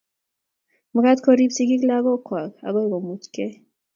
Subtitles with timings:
[0.93, 3.53] mekat koriib sigiik lagok kwak agoi komuch gei